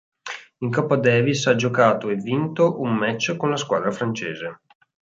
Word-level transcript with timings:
In 0.63 0.71
Coppa 0.71 0.95
Davis 0.95 1.45
ha 1.45 1.53
giocato 1.53 2.09
e 2.09 2.15
vinto 2.15 2.81
un 2.81 2.95
match 2.95 3.37
con 3.37 3.51
la 3.51 3.55
squadra 3.55 3.91
francese. 3.91 4.61